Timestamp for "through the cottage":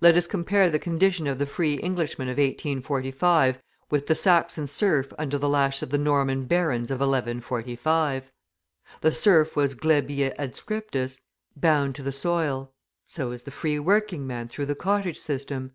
14.48-15.18